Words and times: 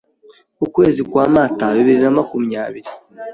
ukwezi 0.65 1.01
kwa 1.09 1.25
Mata 1.33 1.65
bibiri 1.75 1.99
na 2.03 2.11
makumyabiri 2.17 2.89